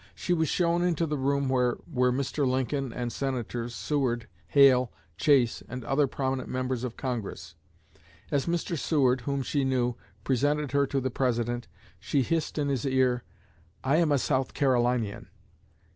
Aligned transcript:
She 0.15 0.33
was 0.33 0.49
shown 0.49 0.81
into 0.81 1.05
the 1.05 1.15
room 1.19 1.47
where 1.47 1.77
were 1.87 2.11
Mr. 2.11 2.47
Lincoln 2.47 2.91
and 2.91 3.13
Senators 3.13 3.75
Seward, 3.75 4.27
Hale, 4.47 4.91
Chase, 5.15 5.61
and 5.69 5.85
other 5.85 6.07
prominent 6.07 6.49
members 6.49 6.83
of 6.83 6.97
Congress. 6.97 7.53
As 8.31 8.47
Mr. 8.47 8.75
Seward, 8.75 9.21
whom 9.21 9.43
she 9.43 9.63
knew, 9.63 9.95
presented 10.23 10.71
her 10.71 10.87
to 10.87 10.99
the 10.99 11.11
President, 11.11 11.67
she 11.99 12.23
hissed 12.23 12.57
in 12.57 12.67
his 12.67 12.83
ear: 12.83 13.23
'I 13.83 13.95
am 13.97 14.11
a 14.11 14.17
South 14.17 14.55
Carolinian.' 14.55 15.27